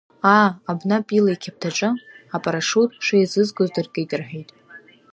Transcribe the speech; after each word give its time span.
Аа, 0.35 0.49
абна 0.71 0.97
Пила 1.07 1.31
иқьаԥҭаҿы, 1.33 1.89
апарашиут 2.35 2.91
шеизигоз 3.05 3.69
дыркит 3.75 4.11
рҳәеит! 4.19 4.49